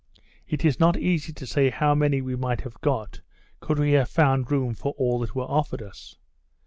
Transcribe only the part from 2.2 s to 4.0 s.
we might have got, could we